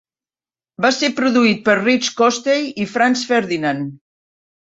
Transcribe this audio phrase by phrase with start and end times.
[0.85, 3.95] Va ser produït per Rich Costey i Franz Ferdinand.